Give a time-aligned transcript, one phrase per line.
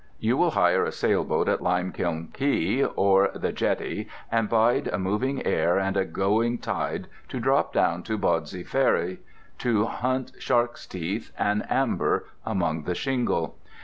[0.17, 4.97] You will hire a sailboat at Lime Kiln Quay or the Jetty and bide a
[4.97, 9.19] moving air and a going tide to drop down to Bawdsey ferry
[9.59, 13.57] to hunt shark's teeth and amber among the shingle.